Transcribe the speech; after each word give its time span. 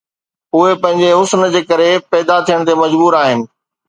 اهي 0.55 0.73
پنهنجي 0.85 1.09
حسن 1.19 1.43
جي 1.55 1.61
ڪري 1.71 1.89
پيدا 2.13 2.37
ٿيڻ 2.47 2.59
تي 2.71 2.75
مجبور 2.81 3.19
آهن 3.21 3.45